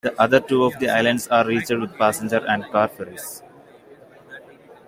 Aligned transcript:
The 0.03 0.19
other 0.19 0.39
two 0.39 0.63
of 0.63 0.79
the 0.79 0.89
islands 0.89 1.27
are 1.27 1.45
reached 1.45 1.69
with 1.77 1.95
passenger 1.95 2.43
and 2.47 2.63
car 2.71 2.87
ferries. 2.87 3.43